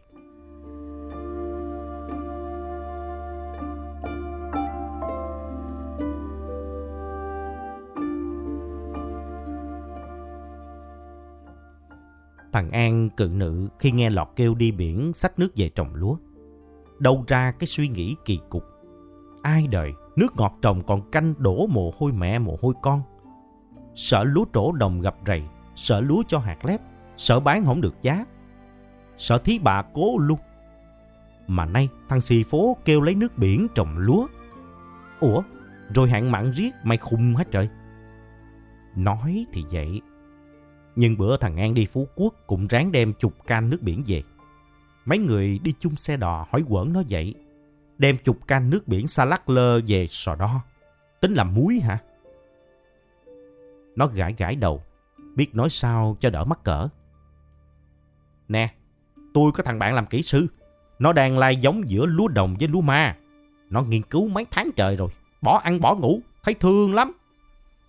Thằng 12.55 12.71
An 12.71 13.11
cự 13.11 13.29
nữ 13.33 13.69
khi 13.79 13.91
nghe 13.91 14.11
Lọt 14.11 14.29
kêu 14.37 14.55
đi 14.55 14.73
biển 14.73 15.13
xách 15.13 15.39
nước 15.39 15.49
về 15.57 15.69
trồng 15.69 15.95
lúa. 15.95 16.17
Đâu 16.99 17.25
ra 17.27 17.53
cái 17.53 17.67
suy 17.67 17.89
nghĩ 17.89 18.17
kỳ 18.25 18.41
cục. 18.49 18.65
Ai 19.43 19.67
đời, 19.67 19.93
nước 20.17 20.37
ngọt 20.37 20.53
trồng 20.63 20.83
còn 20.87 21.11
canh 21.11 21.35
đổ 21.39 21.67
mồ 21.67 21.93
hôi 21.99 22.13
mẹ 22.13 22.39
mồ 22.39 22.59
hôi 22.63 22.75
con. 22.83 23.03
Sợ 23.95 24.25
lúa 24.25 24.45
trổ 24.53 24.73
đồng 24.73 25.01
gặp 25.01 25.15
rầy, 25.27 25.43
sợ 25.75 26.01
lúa 26.01 26.23
cho 26.29 26.39
hạt 26.39 26.65
lép, 26.65 26.81
sợ 27.17 27.41
bán 27.41 27.65
không 27.65 27.81
được 27.81 27.95
giá. 28.03 28.25
Sợ 29.17 29.39
thí 29.39 29.59
bà 29.59 29.83
cố 29.95 30.19
luôn. 30.19 30.39
Mà 31.47 31.67
nay 31.67 31.89
thằng 32.09 32.21
xì 32.21 32.43
phố 32.43 32.77
kêu 32.85 33.01
lấy 33.01 33.15
nước 33.15 33.39
biển 33.39 33.67
trồng 33.75 33.99
lúa. 33.99 34.27
Ủa, 35.21 35.43
rồi 35.95 36.11
hạn 36.11 36.33
mặn 36.33 36.51
riết 36.53 36.71
mày 36.85 36.99
khùng 36.99 37.35
hết 37.35 37.51
trời. 37.51 37.69
Nói 38.97 39.47
thì 39.53 39.65
vậy, 39.71 40.01
nhưng 40.97 41.19
bữa 41.19 41.37
thằng 41.37 41.57
An 41.57 41.75
đi 41.75 41.87
Phú 41.87 42.09
Quốc 42.15 42.35
cũng 42.47 42.67
ráng 42.67 42.93
đem 42.93 43.13
chục 43.15 43.47
can 43.47 43.71
nước 43.71 43.83
biển 43.83 44.03
về. 44.07 44.23
Mấy 45.05 45.19
người 45.19 45.59
đi 45.63 45.73
chung 45.81 45.97
xe 45.97 46.17
đò 46.17 46.47
hỏi 46.51 46.63
quẩn 46.69 46.93
nó 46.93 47.03
vậy. 47.11 47.35
Đem 47.99 48.19
chục 48.19 48.47
can 48.47 48.71
nước 48.71 48.89
biển 48.89 49.07
xa 49.07 49.25
lắc 49.25 49.49
lơ 49.49 49.81
về 49.87 50.07
sò 50.07 50.35
đo. 50.35 50.61
Tính 51.21 51.35
làm 51.35 51.55
muối 51.55 51.81
hả? 51.81 51.99
Nó 53.97 54.07
gãi 54.07 54.35
gãi 54.39 54.57
đầu. 54.57 54.83
Biết 55.35 55.55
nói 55.55 55.71
sao 55.71 56.17
cho 56.21 56.31
đỡ 56.31 56.45
mắc 56.45 56.65
cỡ. 56.65 56.89
Nè, 58.49 58.75
tôi 59.35 59.53
có 59.53 59.63
thằng 59.63 59.79
bạn 59.79 59.95
làm 59.95 60.07
kỹ 60.07 60.23
sư. 60.23 60.47
Nó 60.99 61.13
đang 61.13 61.39
lai 61.39 61.57
giống 61.57 61.89
giữa 61.89 62.07
lúa 62.07 62.29
đồng 62.29 62.57
với 62.59 62.69
lúa 62.69 62.81
ma. 62.81 63.17
Nó 63.71 63.83
nghiên 63.83 64.03
cứu 64.03 64.29
mấy 64.29 64.47
tháng 64.51 64.71
trời 64.77 64.97
rồi. 64.97 65.09
Bỏ 65.43 65.61
ăn 65.65 65.81
bỏ 65.81 65.95
ngủ. 65.95 66.21
Thấy 66.43 66.55
thương 66.55 66.95
lắm. 66.95 67.13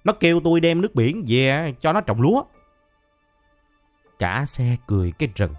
Nó 0.04 0.14
kêu 0.14 0.40
tôi 0.44 0.60
đem 0.60 0.82
nước 0.82 0.96
biển 0.96 1.24
về 1.28 1.74
cho 1.80 1.94
nó 1.94 2.02
trồng 2.02 2.22
lúa. 2.22 2.44
Cả 4.20 4.44
xe 4.46 4.76
cười 4.88 5.12
cái 5.12 5.30
rừng. 5.36 5.54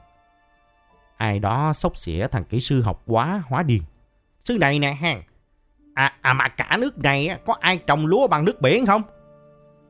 Ai 1.16 1.38
đó 1.38 1.72
sốc 1.72 1.96
xỉa 1.96 2.26
thằng 2.26 2.44
kỹ 2.44 2.60
sư 2.60 2.82
học 2.82 3.02
quá 3.06 3.42
hóa 3.48 3.62
điên. 3.62 3.82
Sư 4.44 4.58
này 4.60 4.78
nè 4.78 4.92
hàng. 4.92 5.22
À, 5.94 6.12
à 6.20 6.32
mà 6.32 6.48
cả 6.48 6.76
nước 6.80 6.98
này 6.98 7.38
có 7.46 7.54
ai 7.60 7.78
trồng 7.86 8.06
lúa 8.06 8.28
bằng 8.28 8.44
nước 8.44 8.60
biển 8.60 8.86
không? 8.86 9.02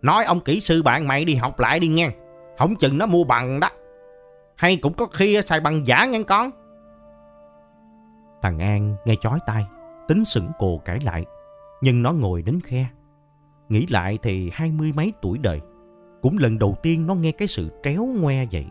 Nói 0.02 0.24
ông 0.24 0.40
kỹ 0.40 0.60
sư 0.60 0.82
bạn 0.82 1.08
mày 1.08 1.24
đi 1.24 1.34
học 1.34 1.60
lại 1.60 1.80
đi 1.80 1.88
nghe. 1.88 2.10
Không 2.58 2.76
chừng 2.76 2.98
nó 2.98 3.06
mua 3.06 3.24
bằng 3.24 3.60
đó. 3.60 3.68
Hay 4.56 4.76
cũng 4.76 4.94
có 4.94 5.06
khi 5.06 5.42
xài 5.42 5.60
bằng 5.60 5.86
giả 5.86 6.04
nghe 6.04 6.22
con. 6.22 6.50
Thằng 8.42 8.58
An 8.58 8.96
nghe 9.04 9.14
chói 9.20 9.38
tai, 9.46 9.66
tính 10.08 10.24
sững 10.24 10.50
cồ 10.58 10.78
cãi 10.84 10.98
lại. 11.04 11.24
Nhưng 11.80 12.02
nó 12.02 12.12
ngồi 12.12 12.42
đến 12.42 12.60
khe. 12.64 12.86
Nghĩ 13.68 13.86
lại 13.86 14.18
thì 14.22 14.50
hai 14.54 14.72
mươi 14.72 14.92
mấy 14.92 15.12
tuổi 15.22 15.38
đời. 15.38 15.60
Cũng 16.26 16.38
lần 16.38 16.58
đầu 16.58 16.76
tiên 16.82 17.06
nó 17.06 17.14
nghe 17.14 17.32
cái 17.32 17.48
sự 17.48 17.70
tréo 17.82 18.06
ngoe 18.06 18.46
vậy. 18.52 18.66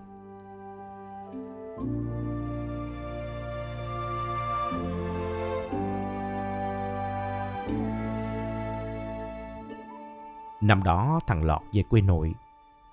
Năm 10.62 10.83
đó 10.83 11.19
thằng 11.27 11.43
Lọt 11.43 11.62
về 11.74 11.83
quê 11.89 12.01
nội. 12.01 12.33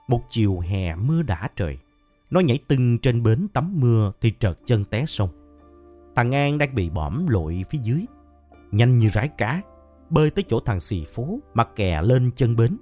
Một 0.08 0.20
chiều 0.30 0.60
hè 0.60 0.94
mưa 0.94 1.22
đã 1.22 1.48
trời. 1.56 1.78
Nó 2.30 2.40
nhảy 2.40 2.58
tưng 2.68 2.98
trên 2.98 3.22
bến 3.22 3.46
tắm 3.52 3.80
mưa 3.80 4.12
thì 4.20 4.32
trợt 4.40 4.58
chân 4.64 4.84
té 4.84 5.06
sông. 5.06 5.28
Thằng 6.16 6.34
An 6.34 6.58
đang 6.58 6.74
bị 6.74 6.90
bõm 6.90 7.26
lội 7.26 7.64
phía 7.70 7.78
dưới. 7.82 8.06
Nhanh 8.70 8.98
như 8.98 9.08
rái 9.08 9.28
cá, 9.28 9.60
bơi 10.10 10.30
tới 10.30 10.44
chỗ 10.48 10.60
thằng 10.60 10.80
xì 10.80 11.04
phố 11.04 11.38
mà 11.54 11.64
kè 11.64 12.02
lên 12.02 12.30
chân 12.36 12.56
bến. 12.56 12.76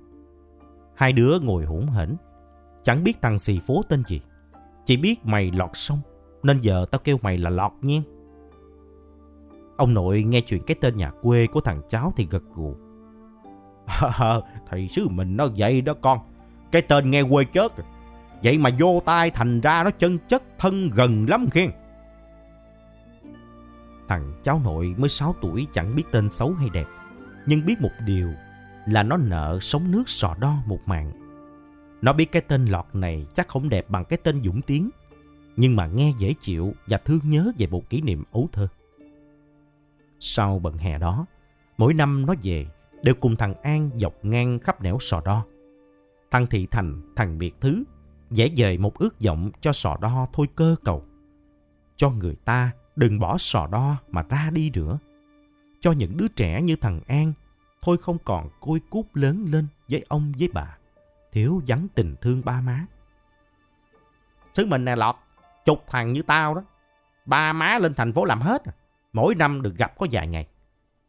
Hai 0.96 1.12
đứa 1.12 1.38
ngồi 1.40 1.64
hỗn 1.64 1.86
hển. 1.86 2.16
Chẳng 2.82 3.04
biết 3.04 3.22
thằng 3.22 3.38
xì 3.38 3.58
phố 3.66 3.82
tên 3.88 4.02
gì. 4.06 4.20
Chỉ 4.84 4.96
biết 4.96 5.26
mày 5.26 5.50
lọt 5.50 5.70
sông, 5.74 6.00
nên 6.42 6.60
giờ 6.60 6.86
tao 6.90 7.00
kêu 7.04 7.18
mày 7.22 7.38
là 7.38 7.50
lọt 7.50 7.72
nha. 7.82 7.98
Ông 9.76 9.94
nội 9.94 10.24
nghe 10.24 10.40
chuyện 10.40 10.62
cái 10.66 10.76
tên 10.80 10.96
nhà 10.96 11.10
quê 11.22 11.46
của 11.46 11.60
thằng 11.60 11.82
cháu 11.88 12.12
thì 12.16 12.26
gật 12.30 12.42
gù. 12.54 12.74
Thầy 14.68 14.88
sứ 14.88 15.08
mình 15.08 15.36
nó 15.36 15.46
vậy 15.56 15.80
đó 15.80 15.94
con. 16.00 16.18
Cái 16.72 16.82
tên 16.82 17.10
nghe 17.10 17.22
quê 17.30 17.44
chết. 17.44 17.72
Vậy 18.42 18.58
mà 18.58 18.70
vô 18.78 19.02
tai 19.04 19.30
thành 19.30 19.60
ra 19.60 19.84
nó 19.84 19.90
chân 19.90 20.18
chất 20.28 20.42
thân 20.58 20.90
gần 20.90 21.26
lắm 21.28 21.50
khen. 21.50 21.70
thằng 24.08 24.32
cháu 24.42 24.60
nội 24.64 24.94
mới 24.96 25.08
6 25.08 25.34
tuổi 25.40 25.66
chẳng 25.72 25.96
biết 25.96 26.04
tên 26.12 26.30
xấu 26.30 26.52
hay 26.52 26.68
đẹp. 26.72 26.86
Nhưng 27.46 27.66
biết 27.66 27.80
một 27.80 27.90
điều 28.06 28.28
là 28.90 29.02
nó 29.02 29.16
nợ 29.16 29.58
sống 29.60 29.90
nước 29.90 30.08
sò 30.08 30.34
đo 30.40 30.56
một 30.66 30.80
mạng. 30.86 31.12
Nó 32.02 32.12
biết 32.12 32.32
cái 32.32 32.42
tên 32.42 32.64
lọt 32.64 32.86
này 32.92 33.26
chắc 33.34 33.48
không 33.48 33.68
đẹp 33.68 33.90
bằng 33.90 34.04
cái 34.04 34.18
tên 34.22 34.42
Dũng 34.42 34.62
Tiến. 34.62 34.90
Nhưng 35.56 35.76
mà 35.76 35.86
nghe 35.86 36.12
dễ 36.18 36.34
chịu 36.40 36.74
và 36.86 36.98
thương 36.98 37.20
nhớ 37.24 37.52
về 37.58 37.66
một 37.66 37.90
kỷ 37.90 38.00
niệm 38.00 38.24
ấu 38.32 38.48
thơ. 38.52 38.68
Sau 40.20 40.58
bận 40.58 40.78
hè 40.78 40.98
đó, 40.98 41.26
mỗi 41.78 41.94
năm 41.94 42.26
nó 42.26 42.34
về 42.42 42.66
đều 43.02 43.14
cùng 43.14 43.36
thằng 43.36 43.54
An 43.62 43.90
dọc 43.96 44.14
ngang 44.22 44.58
khắp 44.58 44.82
nẻo 44.82 44.96
sò 45.00 45.22
đo. 45.24 45.44
Thằng 46.30 46.46
Thị 46.46 46.66
Thành, 46.70 47.02
thằng 47.16 47.38
Biệt 47.38 47.54
Thứ 47.60 47.84
dễ 48.30 48.50
dời 48.56 48.78
một 48.78 48.98
ước 48.98 49.20
vọng 49.20 49.50
cho 49.60 49.72
sò 49.72 49.96
đo 50.00 50.28
thôi 50.32 50.46
cơ 50.56 50.76
cầu. 50.84 51.04
Cho 51.96 52.10
người 52.10 52.36
ta 52.44 52.70
đừng 52.96 53.18
bỏ 53.18 53.38
sò 53.38 53.66
đo 53.66 53.96
mà 54.08 54.22
ra 54.30 54.50
đi 54.52 54.70
nữa. 54.70 54.98
Cho 55.80 55.92
những 55.92 56.16
đứa 56.16 56.28
trẻ 56.28 56.62
như 56.62 56.76
thằng 56.76 57.00
An 57.06 57.32
thôi 57.82 57.96
không 58.00 58.18
còn 58.24 58.48
côi 58.60 58.80
cút 58.90 59.06
lớn 59.14 59.46
lên 59.48 59.66
với 59.88 60.04
ông 60.08 60.32
với 60.38 60.48
bà. 60.52 60.76
Thiếu 61.32 61.62
vắng 61.66 61.86
tình 61.94 62.16
thương 62.20 62.42
ba 62.44 62.60
má. 62.60 62.86
Xứ 64.54 64.66
mình 64.66 64.84
nè 64.84 64.96
lọt, 64.96 65.16
chục 65.64 65.84
thằng 65.86 66.12
như 66.12 66.22
tao 66.22 66.54
đó. 66.54 66.62
Ba 67.26 67.52
má 67.52 67.78
lên 67.78 67.94
thành 67.94 68.12
phố 68.12 68.24
làm 68.24 68.40
hết. 68.40 68.64
À. 68.64 68.72
Mỗi 69.12 69.34
năm 69.34 69.62
được 69.62 69.76
gặp 69.76 69.98
có 69.98 70.06
vài 70.10 70.26
ngày. 70.26 70.46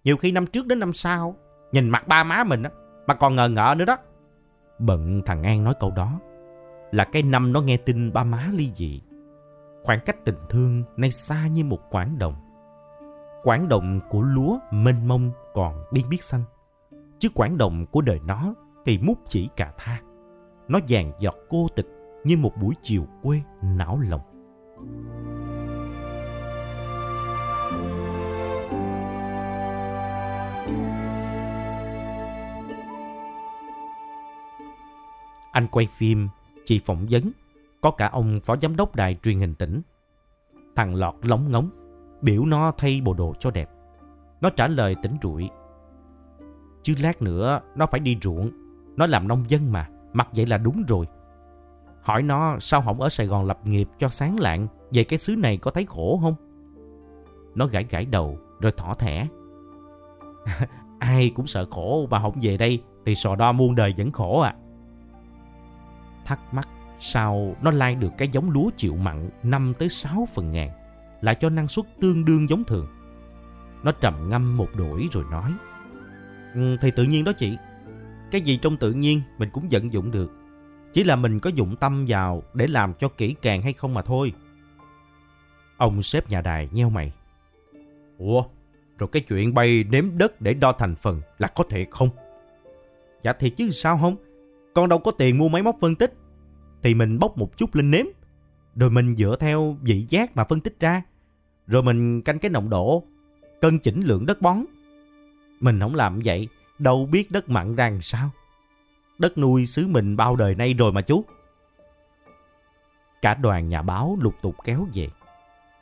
Nhiều 0.03 0.17
khi 0.17 0.31
năm 0.31 0.47
trước 0.47 0.67
đến 0.67 0.79
năm 0.79 0.93
sau, 0.93 1.35
nhìn 1.71 1.89
mặt 1.89 2.07
ba 2.07 2.23
má 2.23 2.43
mình 2.43 2.63
á, 2.63 2.69
mà 3.07 3.13
còn 3.13 3.35
ngờ 3.35 3.49
ngợ 3.49 3.75
nữa 3.77 3.85
đó. 3.85 3.97
Bận 4.79 5.21
thằng 5.25 5.43
An 5.43 5.63
nói 5.63 5.73
câu 5.79 5.91
đó 5.91 6.19
là 6.91 7.03
cái 7.03 7.23
năm 7.23 7.53
nó 7.53 7.61
nghe 7.61 7.77
tin 7.77 8.13
ba 8.13 8.23
má 8.23 8.49
ly 8.53 8.71
dị. 8.75 9.01
Khoảng 9.83 9.99
cách 10.05 10.25
tình 10.25 10.37
thương 10.49 10.83
nay 10.97 11.11
xa 11.11 11.47
như 11.47 11.63
một 11.63 11.79
quảng 11.89 12.17
đồng. 12.19 12.35
Quảng 13.43 13.69
đồng 13.69 13.99
của 14.09 14.21
lúa 14.21 14.57
mênh 14.71 15.07
mông 15.07 15.31
còn 15.53 15.77
biên 15.91 16.09
biết 16.09 16.23
xanh. 16.23 16.43
Chứ 17.21 17.29
quảng 17.29 17.57
đồng 17.57 17.85
của 17.85 18.01
đời 18.01 18.19
nó 18.27 18.53
thì 18.85 18.97
mút 18.97 19.15
chỉ 19.27 19.49
cả 19.55 19.73
tha. 19.77 20.01
Nó 20.67 20.79
vàng 20.87 21.11
giọt 21.19 21.35
cô 21.49 21.67
tịch 21.75 21.87
như 22.23 22.37
một 22.37 22.51
buổi 22.61 22.73
chiều 22.81 23.05
quê 23.23 23.41
não 23.61 23.99
lòng. 24.09 24.21
Anh 35.51 35.67
quay 35.71 35.87
phim, 35.97 36.27
chị 36.65 36.81
phỏng 36.85 37.05
vấn, 37.09 37.31
có 37.81 37.91
cả 37.91 38.09
ông 38.09 38.39
phó 38.43 38.55
giám 38.55 38.75
đốc 38.75 38.95
đài 38.95 39.15
truyền 39.23 39.39
hình 39.39 39.55
tỉnh. 39.55 39.81
Thằng 40.75 40.95
lọt 40.95 41.15
lóng 41.21 41.51
ngóng, 41.51 41.69
biểu 42.21 42.45
nó 42.45 42.71
thay 42.77 43.01
bộ 43.03 43.13
đồ 43.13 43.33
cho 43.39 43.51
đẹp. 43.51 43.69
Nó 44.41 44.49
trả 44.49 44.67
lời 44.67 44.95
tỉnh 45.01 45.17
rụi. 45.21 45.49
Chứ 46.83 46.95
lát 47.01 47.21
nữa 47.21 47.59
nó 47.75 47.85
phải 47.85 47.99
đi 47.99 48.17
ruộng, 48.21 48.51
nó 48.95 49.05
làm 49.05 49.27
nông 49.27 49.43
dân 49.47 49.71
mà, 49.71 49.89
mặc 50.13 50.27
vậy 50.35 50.45
là 50.45 50.57
đúng 50.57 50.83
rồi. 50.87 51.05
Hỏi 52.01 52.23
nó 52.23 52.59
sao 52.59 52.81
không 52.81 53.01
ở 53.01 53.09
Sài 53.09 53.27
Gòn 53.27 53.45
lập 53.45 53.59
nghiệp 53.63 53.89
cho 53.97 54.09
sáng 54.09 54.39
lạng, 54.39 54.67
về 54.91 55.03
cái 55.03 55.19
xứ 55.19 55.35
này 55.35 55.57
có 55.57 55.71
thấy 55.71 55.85
khổ 55.85 56.19
không? 56.21 56.35
Nó 57.55 57.67
gãi 57.67 57.85
gãi 57.89 58.05
đầu 58.05 58.37
rồi 58.59 58.71
thỏ 58.77 58.93
thẻ. 58.93 59.27
Ai 60.99 61.31
cũng 61.35 61.47
sợ 61.47 61.65
khổ 61.65 62.07
mà 62.09 62.21
không 62.21 62.39
về 62.41 62.57
đây 62.57 62.83
thì 63.05 63.15
sò 63.15 63.35
đo 63.35 63.51
muôn 63.51 63.75
đời 63.75 63.93
vẫn 63.97 64.11
khổ 64.11 64.39
à. 64.39 64.55
Thắc 66.25 66.53
mắc 66.53 66.67
sao 66.99 67.55
nó 67.61 67.71
lai 67.71 67.95
được 67.95 68.11
cái 68.17 68.27
giống 68.27 68.49
lúa 68.49 68.69
chịu 68.77 68.95
mặn 68.95 69.29
5 69.43 69.73
tới 69.79 69.89
6 69.89 70.27
phần 70.33 70.51
ngàn, 70.51 70.69
lại 71.21 71.35
cho 71.35 71.49
năng 71.49 71.67
suất 71.67 71.85
tương 72.01 72.25
đương 72.25 72.49
giống 72.49 72.63
thường. 72.63 72.87
Nó 73.83 73.91
trầm 73.91 74.29
ngâm 74.29 74.57
một 74.57 74.67
đổi 74.75 75.07
rồi 75.11 75.23
nói. 75.31 75.53
Ừ, 76.55 76.77
thì 76.81 76.91
tự 76.91 77.03
nhiên 77.03 77.23
đó 77.23 77.31
chị. 77.31 77.57
Cái 78.31 78.41
gì 78.41 78.57
trong 78.57 78.77
tự 78.77 78.91
nhiên 78.91 79.21
mình 79.37 79.49
cũng 79.53 79.67
vận 79.71 79.93
dụng 79.93 80.11
được. 80.11 80.31
Chỉ 80.93 81.03
là 81.03 81.15
mình 81.15 81.39
có 81.39 81.49
dụng 81.49 81.75
tâm 81.75 82.05
vào 82.07 82.43
để 82.53 82.67
làm 82.67 82.93
cho 82.93 83.07
kỹ 83.07 83.35
càng 83.41 83.61
hay 83.61 83.73
không 83.73 83.93
mà 83.93 84.01
thôi. 84.01 84.33
Ông 85.77 86.01
sếp 86.01 86.29
nhà 86.29 86.41
đài 86.41 86.69
nheo 86.71 86.89
mày. 86.89 87.13
Ủa, 88.17 88.43
rồi 88.97 89.09
cái 89.11 89.21
chuyện 89.21 89.53
bay 89.53 89.85
nếm 89.89 90.05
đất 90.17 90.41
để 90.41 90.53
đo 90.53 90.71
thành 90.71 90.95
phần 90.95 91.21
là 91.37 91.47
có 91.47 91.63
thể 91.69 91.85
không? 91.91 92.09
Dạ 93.23 93.33
thiệt 93.33 93.53
chứ 93.57 93.69
sao 93.69 93.97
không? 94.01 94.15
Con 94.73 94.89
đâu 94.89 94.99
có 94.99 95.11
tiền 95.11 95.37
mua 95.37 95.47
máy 95.49 95.63
móc 95.63 95.77
phân 95.81 95.95
tích. 95.95 96.13
Thì 96.83 96.93
mình 96.93 97.19
bốc 97.19 97.37
một 97.37 97.57
chút 97.57 97.75
lên 97.75 97.91
nếm. 97.91 98.05
Rồi 98.75 98.89
mình 98.89 99.15
dựa 99.15 99.35
theo 99.39 99.77
vị 99.81 100.05
giác 100.09 100.35
mà 100.35 100.43
phân 100.43 100.59
tích 100.59 100.79
ra. 100.79 101.01
Rồi 101.67 101.83
mình 101.83 102.21
canh 102.21 102.39
cái 102.39 102.51
nồng 102.51 102.69
độ, 102.69 103.03
cân 103.61 103.79
chỉnh 103.79 104.01
lượng 104.01 104.25
đất 104.25 104.41
bón. 104.41 104.65
Mình 105.61 105.79
không 105.79 105.95
làm 105.95 106.19
vậy, 106.25 106.47
đâu 106.79 107.05
biết 107.05 107.31
đất 107.31 107.49
mặn 107.49 107.75
rằng 107.75 108.01
sao. 108.01 108.29
Đất 109.19 109.37
nuôi 109.37 109.65
xứ 109.65 109.87
mình 109.87 110.17
bao 110.17 110.35
đời 110.35 110.55
nay 110.55 110.73
rồi 110.73 110.91
mà 110.91 111.01
chú. 111.01 111.25
Cả 113.21 113.33
đoàn 113.33 113.67
nhà 113.67 113.81
báo 113.81 114.17
lục 114.21 114.35
tục 114.41 114.55
kéo 114.63 114.87
về. 114.93 115.07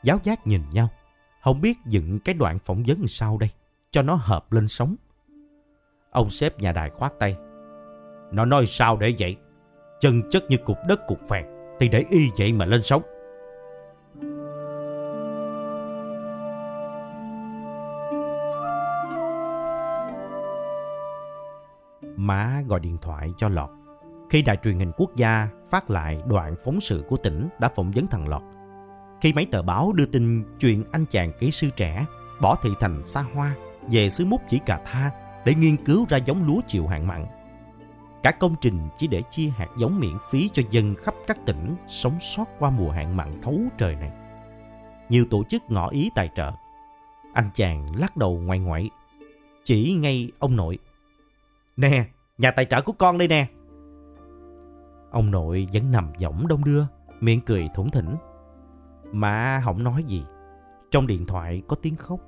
Giáo 0.04 0.20
giác 0.24 0.48
nhìn 0.48 0.62
nhau. 0.72 0.90
Không 1.42 1.62
biết 1.62 1.78
dựng 1.86 2.20
cái 2.20 2.36
đoạn 2.36 2.60
phỏng 2.60 2.84
vấn 2.88 3.08
sau 3.08 3.38
đây. 3.38 3.50
Cho 3.92 4.02
nó 4.02 4.16
hợp 4.16 4.52
lên 4.52 4.68
sống. 4.68 4.96
Ông 6.12 6.30
sếp 6.30 6.60
nhà 6.60 6.72
đài 6.72 6.90
khoát 6.90 7.14
tay. 7.20 7.36
Nó 8.32 8.46
nói 8.46 8.66
sao 8.66 8.98
để 8.98 9.14
vậy? 9.20 9.36
Chân 10.00 10.30
chất 10.30 10.44
như 10.50 10.58
cục 10.58 10.78
đất 10.88 11.08
cục 11.08 11.20
phèn 11.30 11.46
thì 11.80 11.88
để 11.88 12.06
y 12.10 12.30
vậy 12.38 12.54
mà 12.54 12.66
lên 12.66 12.82
sống. 12.82 13.02
Má 22.30 22.62
gọi 22.68 22.80
điện 22.80 22.98
thoại 23.02 23.34
cho 23.38 23.50
Lọt. 23.50 23.70
Khi 24.30 24.42
đài 24.42 24.58
truyền 24.58 24.80
hình 24.80 24.92
quốc 24.98 25.16
gia 25.16 25.48
phát 25.70 25.90
lại 25.90 26.22
đoạn 26.28 26.56
phóng 26.64 26.80
sự 26.80 27.04
của 27.08 27.18
tỉnh 27.18 27.50
đã 27.60 27.70
phỏng 27.76 27.92
vấn 27.92 28.08
thằng 28.08 28.28
Lọt. 28.28 28.42
Khi 29.22 29.34
mấy 29.34 29.46
tờ 29.46 29.62
báo 29.62 29.94
đưa 29.94 30.06
tin 30.06 30.44
chuyện 30.60 30.84
anh 30.92 31.06
chàng 31.06 31.32
kỹ 31.40 31.52
sư 31.52 31.70
trẻ 31.76 32.06
bỏ 32.42 32.56
thị 32.56 32.70
thành 32.80 33.06
xa 33.06 33.22
hoa 33.34 33.56
về 33.92 34.10
xứ 34.10 34.26
mút 34.26 34.42
chỉ 34.48 34.60
cà 34.66 34.82
tha 34.86 35.12
để 35.46 35.54
nghiên 35.54 35.86
cứu 35.86 36.06
ra 36.10 36.18
giống 36.18 36.48
lúa 36.48 36.62
chịu 36.68 36.88
hạn 36.88 37.08
mặn 37.08 37.26
Cả 38.24 38.32
công 38.32 38.56
trình 38.62 38.90
chỉ 38.98 39.08
để 39.08 39.22
chia 39.30 39.50
hạt 39.50 39.68
giống 39.78 40.00
miễn 40.00 40.18
phí 40.32 40.50
cho 40.54 40.64
dân 40.72 40.96
khắp 40.96 41.14
các 41.28 41.46
tỉnh 41.46 41.76
sống 41.88 42.20
sót 42.20 42.46
qua 42.60 42.70
mùa 42.70 42.92
hạn 42.92 43.18
mặn 43.18 43.42
thấu 43.42 43.60
trời 43.78 43.96
này. 43.96 44.12
Nhiều 45.10 45.26
tổ 45.30 45.44
chức 45.44 45.64
ngỏ 45.68 45.90
ý 45.90 46.10
tài 46.16 46.30
trợ. 46.36 46.52
Anh 47.34 47.50
chàng 47.54 47.96
lắc 47.96 48.18
đầu 48.18 48.40
ngoại 48.40 48.60
ngoại, 48.60 48.90
chỉ 49.64 49.94
ngay 50.00 50.32
ông 50.40 50.56
nội. 50.56 50.78
Nè, 51.78 52.06
nhà 52.40 52.52
tài 52.52 52.66
trợ 52.66 52.82
của 52.82 52.94
con 52.94 53.18
đây 53.18 53.28
nè. 53.28 53.48
Ông 55.12 55.32
nội 55.32 55.68
vẫn 55.74 55.92
nằm 55.92 56.12
giọng 56.18 56.48
đông 56.48 56.64
đưa, 56.64 56.84
miệng 57.20 57.42
cười 57.42 57.70
thủng 57.76 57.90
thỉnh. 57.90 58.16
Mà 59.12 59.62
không 59.66 59.84
nói 59.84 60.04
gì. 60.04 60.24
Trong 60.92 61.08
điện 61.08 61.26
thoại 61.26 61.62
có 61.68 61.76
tiếng 61.82 61.96
khóc. 61.96 62.20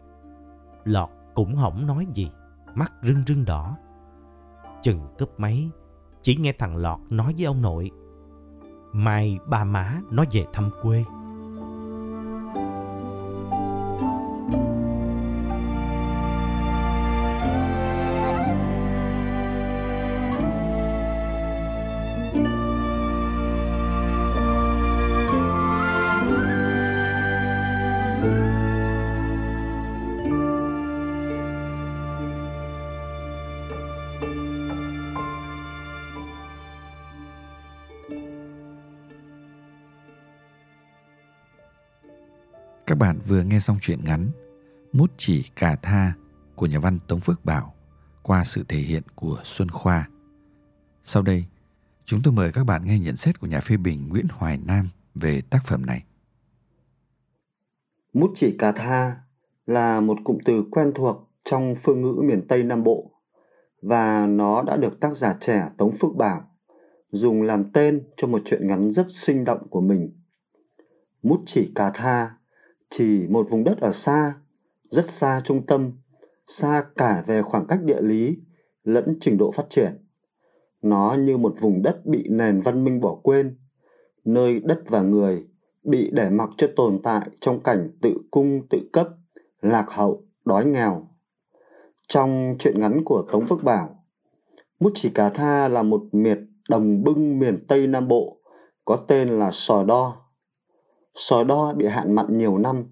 Lọt 0.83 1.09
cũng 1.33 1.55
không 1.55 1.87
nói 1.87 2.07
gì, 2.13 2.31
mắt 2.75 2.93
rưng 3.01 3.23
rưng 3.27 3.45
đỏ. 3.45 3.77
Chừng 4.81 4.99
cúp 5.17 5.39
máy, 5.39 5.69
chỉ 6.21 6.35
nghe 6.35 6.53
thằng 6.53 6.77
Lọt 6.77 6.99
nói 7.09 7.33
với 7.37 7.45
ông 7.45 7.61
nội. 7.61 7.91
Mai 8.91 9.39
ba 9.47 9.63
má 9.63 10.01
nó 10.11 10.23
về 10.31 10.45
thăm 10.53 10.71
quê. 10.81 11.03
Bạn 43.01 43.19
vừa 43.27 43.43
nghe 43.43 43.59
xong 43.59 43.77
chuyện 43.81 43.99
ngắn 44.03 44.31
Mút 44.93 45.11
chỉ 45.17 45.43
cà 45.55 45.75
tha 45.75 46.13
của 46.55 46.65
nhà 46.65 46.79
văn 46.79 46.99
Tống 47.07 47.19
Phước 47.19 47.45
Bảo 47.45 47.73
qua 48.23 48.43
sự 48.43 48.63
thể 48.67 48.77
hiện 48.77 49.03
của 49.15 49.37
Xuân 49.43 49.69
Khoa. 49.71 50.09
Sau 51.03 51.23
đây, 51.23 51.45
chúng 52.05 52.19
tôi 52.23 52.33
mời 52.33 52.51
các 52.51 52.63
bạn 52.63 52.85
nghe 52.85 52.99
nhận 52.99 53.15
xét 53.17 53.39
của 53.39 53.47
nhà 53.47 53.59
phê 53.59 53.77
bình 53.77 54.09
Nguyễn 54.09 54.25
Hoài 54.31 54.57
Nam 54.57 54.89
về 55.15 55.41
tác 55.41 55.59
phẩm 55.65 55.85
này. 55.85 56.03
Mút 58.13 58.31
chỉ 58.35 58.55
cà 58.59 58.71
tha 58.71 59.15
là 59.65 59.99
một 59.99 60.17
cụm 60.23 60.37
từ 60.45 60.63
quen 60.71 60.91
thuộc 60.95 61.29
trong 61.45 61.75
phương 61.83 62.01
ngữ 62.01 62.21
miền 62.25 62.47
Tây 62.47 62.63
Nam 62.63 62.83
Bộ 62.83 63.11
và 63.81 64.25
nó 64.25 64.61
đã 64.61 64.77
được 64.77 64.99
tác 64.99 65.17
giả 65.17 65.37
trẻ 65.39 65.69
Tống 65.77 65.91
Phước 65.99 66.15
Bảo 66.15 66.41
dùng 67.11 67.41
làm 67.41 67.71
tên 67.71 68.03
cho 68.17 68.27
một 68.27 68.41
chuyện 68.45 68.67
ngắn 68.67 68.91
rất 68.91 69.05
sinh 69.09 69.45
động 69.45 69.67
của 69.69 69.81
mình. 69.81 70.21
Mút 71.23 71.43
chỉ 71.45 71.71
cà 71.75 71.91
tha 71.93 72.35
chỉ 72.91 73.27
một 73.29 73.47
vùng 73.49 73.63
đất 73.63 73.79
ở 73.81 73.91
xa 73.91 74.33
rất 74.89 75.09
xa 75.09 75.41
trung 75.43 75.65
tâm, 75.65 75.91
xa 76.47 76.85
cả 76.97 77.23
về 77.27 77.41
khoảng 77.41 77.67
cách 77.67 77.79
địa 77.83 78.01
lý 78.01 78.37
lẫn 78.83 79.17
trình 79.19 79.37
độ 79.37 79.51
phát 79.51 79.65
triển. 79.69 79.97
Nó 80.81 81.15
như 81.19 81.37
một 81.37 81.55
vùng 81.59 81.81
đất 81.81 82.05
bị 82.05 82.27
nền 82.29 82.61
văn 82.61 82.83
minh 82.83 83.01
bỏ 83.01 83.15
quên, 83.23 83.57
nơi 84.25 84.59
đất 84.59 84.79
và 84.87 85.01
người 85.01 85.47
bị 85.83 86.09
để 86.13 86.29
mặc 86.29 86.49
cho 86.57 86.67
tồn 86.75 86.99
tại 87.03 87.29
trong 87.41 87.63
cảnh 87.63 87.89
tự 88.01 88.13
cung 88.31 88.67
tự 88.69 88.89
cấp, 88.93 89.09
lạc 89.61 89.85
hậu, 89.89 90.23
đói 90.45 90.65
nghèo. 90.65 91.07
Trong 92.07 92.55
truyện 92.59 92.79
ngắn 92.79 93.03
của 93.05 93.25
Tống 93.31 93.45
Phước 93.45 93.63
Bảo, 93.63 94.05
Mút 94.79 94.91
Chỉ 94.95 95.09
Cà 95.09 95.29
Tha 95.29 95.67
là 95.67 95.83
một 95.83 96.01
miệt 96.11 96.37
đồng 96.69 97.03
bưng 97.03 97.39
miền 97.39 97.57
Tây 97.67 97.87
Nam 97.87 98.07
Bộ 98.07 98.37
có 98.85 98.95
tên 98.95 99.29
là 99.29 99.49
Sò 99.51 99.83
Đo 99.83 100.17
sòi 101.15 101.45
Đo 101.45 101.73
bị 101.73 101.85
hạn 101.85 102.15
mặn 102.15 102.37
nhiều 102.37 102.57
năm, 102.57 102.85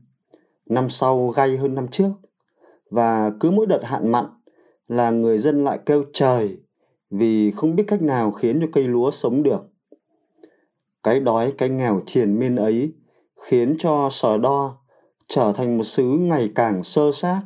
năm 0.66 0.90
sau 0.90 1.28
gay 1.28 1.58
hơn 1.58 1.76
năm 1.76 1.88
trước, 1.88 2.12
và 2.90 3.32
cứ 3.40 3.52
mỗi 3.52 3.66
đợt 3.66 3.82
hạn 3.84 4.12
mặn 4.12 4.26
là 4.88 5.10
người 5.10 5.38
dân 5.38 5.64
lại 5.64 5.80
kêu 5.86 6.04
trời 6.14 6.58
vì 7.10 7.52
không 7.52 7.76
biết 7.76 7.84
cách 7.88 8.02
nào 8.02 8.32
khiến 8.32 8.60
cho 8.62 8.68
cây 8.72 8.84
lúa 8.84 9.12
sống 9.12 9.44
được. 9.44 9.62
Cái 11.04 11.20
đói 11.20 11.54
cái 11.58 11.70
nghèo 11.70 12.02
triền 12.06 12.40
miên 12.40 12.56
ấy 12.56 12.94
khiến 13.36 13.76
cho 13.80 14.10
sòi 14.12 14.40
Đo 14.40 14.78
trở 15.28 15.54
thành 15.56 15.78
một 15.78 15.84
xứ 15.84 16.04
ngày 16.04 16.52
càng 16.56 16.84
sơ 16.84 17.12
xác 17.14 17.42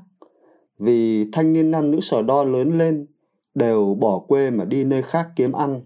vì 0.79 1.29
thanh 1.31 1.53
niên 1.53 1.71
nam 1.71 1.91
nữ 1.91 1.99
sòi 2.01 2.23
Đo 2.23 2.43
lớn 2.43 2.77
lên 2.77 3.07
đều 3.55 3.97
bỏ 3.99 4.19
quê 4.19 4.49
mà 4.49 4.65
đi 4.65 4.83
nơi 4.83 5.01
khác 5.01 5.27
kiếm 5.35 5.51
ăn. 5.51 5.81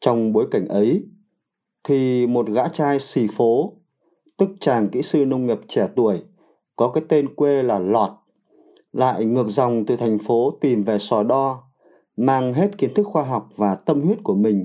Trong 0.00 0.32
bối 0.32 0.46
cảnh 0.50 0.68
ấy, 0.68 1.04
thì 1.84 2.26
một 2.26 2.46
gã 2.48 2.68
trai 2.68 2.98
xì 2.98 3.26
phố, 3.36 3.72
tức 4.36 4.48
chàng 4.60 4.88
kỹ 4.88 5.02
sư 5.02 5.24
nông 5.24 5.46
nghiệp 5.46 5.58
trẻ 5.68 5.88
tuổi, 5.96 6.22
có 6.76 6.90
cái 6.90 7.04
tên 7.08 7.34
quê 7.34 7.62
là 7.62 7.78
Lọt, 7.78 8.10
lại 8.92 9.24
ngược 9.24 9.48
dòng 9.48 9.86
từ 9.86 9.96
thành 9.96 10.18
phố 10.18 10.58
tìm 10.60 10.84
về 10.84 10.98
sò 10.98 11.22
đo, 11.22 11.62
mang 12.16 12.52
hết 12.52 12.78
kiến 12.78 12.94
thức 12.94 13.06
khoa 13.06 13.22
học 13.22 13.48
và 13.56 13.74
tâm 13.74 14.00
huyết 14.00 14.18
của 14.22 14.34
mình, 14.34 14.64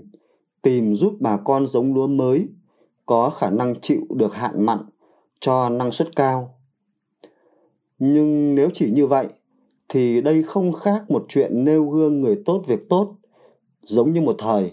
tìm 0.61 0.95
giúp 0.95 1.13
bà 1.19 1.37
con 1.37 1.67
giống 1.67 1.93
lúa 1.93 2.07
mới, 2.07 2.47
có 3.05 3.29
khả 3.29 3.49
năng 3.49 3.81
chịu 3.81 4.01
được 4.09 4.33
hạn 4.33 4.65
mặn, 4.65 4.77
cho 5.39 5.69
năng 5.69 5.91
suất 5.91 6.15
cao. 6.15 6.55
Nhưng 7.99 8.55
nếu 8.55 8.69
chỉ 8.73 8.91
như 8.91 9.07
vậy, 9.07 9.27
thì 9.89 10.21
đây 10.21 10.43
không 10.43 10.71
khác 10.71 11.11
một 11.11 11.25
chuyện 11.29 11.63
nêu 11.63 11.89
gương 11.89 12.21
người 12.21 12.41
tốt 12.45 12.63
việc 12.67 12.89
tốt, 12.89 13.15
giống 13.81 14.13
như 14.13 14.21
một 14.21 14.35
thời 14.37 14.71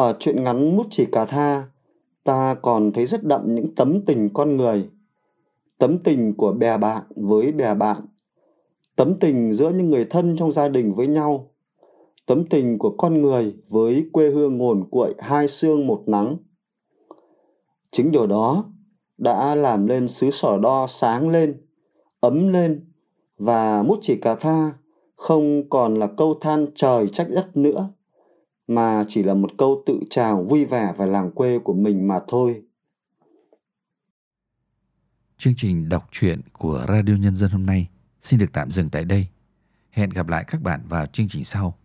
ở 0.00 0.16
chuyện 0.18 0.44
ngắn 0.44 0.76
Mút 0.76 0.86
chỉ 0.90 1.06
cà 1.06 1.24
tha, 1.24 1.64
ta 2.24 2.54
còn 2.62 2.92
thấy 2.92 3.06
rất 3.06 3.24
đậm 3.24 3.54
những 3.54 3.74
tấm 3.74 4.00
tình 4.06 4.28
con 4.34 4.56
người. 4.56 4.88
Tấm 5.78 5.98
tình 5.98 6.34
của 6.34 6.52
bè 6.52 6.78
bạn 6.78 7.02
với 7.16 7.52
bè 7.52 7.74
bạn. 7.74 7.96
Tấm 8.96 9.14
tình 9.20 9.52
giữa 9.52 9.70
những 9.70 9.90
người 9.90 10.04
thân 10.04 10.36
trong 10.38 10.52
gia 10.52 10.68
đình 10.68 10.94
với 10.94 11.06
nhau. 11.06 11.50
Tấm 12.26 12.44
tình 12.46 12.78
của 12.78 12.94
con 12.98 13.22
người 13.22 13.56
với 13.68 14.08
quê 14.12 14.30
hương 14.30 14.58
ngồn 14.58 14.84
cuội 14.90 15.14
hai 15.18 15.48
xương 15.48 15.86
một 15.86 16.02
nắng. 16.06 16.36
Chính 17.90 18.12
điều 18.12 18.26
đó 18.26 18.64
đã 19.18 19.54
làm 19.54 19.86
lên 19.86 20.08
xứ 20.08 20.30
sở 20.30 20.58
đo 20.58 20.86
sáng 20.86 21.30
lên, 21.30 21.66
ấm 22.20 22.52
lên 22.52 22.92
và 23.38 23.82
mút 23.82 23.98
chỉ 24.02 24.16
cà 24.16 24.34
tha 24.34 24.72
không 25.16 25.68
còn 25.68 25.94
là 25.94 26.06
câu 26.06 26.38
than 26.40 26.66
trời 26.74 27.08
trách 27.08 27.30
đất 27.30 27.56
nữa 27.56 27.90
mà 28.70 29.04
chỉ 29.08 29.22
là 29.22 29.34
một 29.34 29.50
câu 29.58 29.82
tự 29.86 30.00
chào 30.10 30.44
vui 30.44 30.64
vẻ 30.64 30.92
về 30.98 31.06
làng 31.06 31.30
quê 31.30 31.58
của 31.58 31.74
mình 31.74 32.08
mà 32.08 32.20
thôi. 32.28 32.62
Chương 35.36 35.54
trình 35.56 35.88
đọc 35.88 36.08
truyện 36.10 36.40
của 36.52 36.84
Radio 36.88 37.16
Nhân 37.20 37.36
dân 37.36 37.50
hôm 37.50 37.66
nay 37.66 37.88
xin 38.20 38.40
được 38.40 38.52
tạm 38.52 38.70
dừng 38.70 38.90
tại 38.90 39.04
đây. 39.04 39.26
Hẹn 39.90 40.10
gặp 40.10 40.28
lại 40.28 40.44
các 40.46 40.62
bạn 40.62 40.80
vào 40.88 41.06
chương 41.06 41.28
trình 41.28 41.44
sau. 41.44 41.78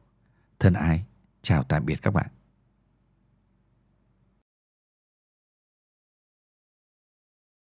Thân 0.59 0.73
ái, 0.73 1.03
chào 1.41 1.63
tạm 1.63 1.85
biệt 1.85 2.01
các 2.01 2.13
bạn. 2.13 2.27